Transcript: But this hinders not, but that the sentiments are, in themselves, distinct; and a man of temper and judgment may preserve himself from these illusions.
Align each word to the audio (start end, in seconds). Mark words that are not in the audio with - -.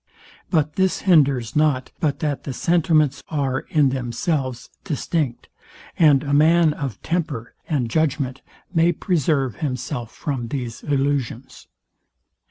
But 0.49 0.77
this 0.77 1.01
hinders 1.01 1.55
not, 1.55 1.91
but 1.99 2.21
that 2.21 2.43
the 2.43 2.53
sentiments 2.53 3.21
are, 3.29 3.59
in 3.69 3.89
themselves, 3.89 4.71
distinct; 4.83 5.47
and 5.95 6.23
a 6.23 6.33
man 6.33 6.73
of 6.73 6.99
temper 7.03 7.53
and 7.69 7.87
judgment 7.87 8.41
may 8.73 8.93
preserve 8.93 9.57
himself 9.57 10.11
from 10.11 10.47
these 10.47 10.81
illusions. 10.81 11.67